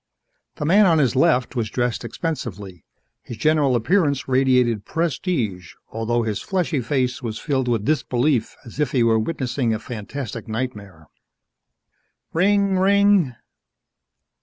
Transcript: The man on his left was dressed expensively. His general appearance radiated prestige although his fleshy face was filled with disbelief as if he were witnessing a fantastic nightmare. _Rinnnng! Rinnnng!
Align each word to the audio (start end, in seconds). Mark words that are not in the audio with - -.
The 0.55 0.65
man 0.65 0.87
on 0.87 0.97
his 0.97 1.15
left 1.15 1.55
was 1.55 1.69
dressed 1.69 2.03
expensively. 2.03 2.83
His 3.21 3.37
general 3.37 3.75
appearance 3.75 4.27
radiated 4.27 4.83
prestige 4.83 5.75
although 5.89 6.23
his 6.23 6.41
fleshy 6.41 6.81
face 6.81 7.21
was 7.21 7.37
filled 7.37 7.67
with 7.67 7.85
disbelief 7.85 8.55
as 8.65 8.79
if 8.79 8.93
he 8.93 9.03
were 9.03 9.19
witnessing 9.19 9.75
a 9.75 9.77
fantastic 9.79 10.47
nightmare. 10.47 11.05
_Rinnnng! 12.33 12.79
Rinnnng! 12.79 13.35